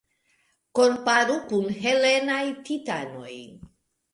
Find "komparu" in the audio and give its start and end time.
0.79-1.35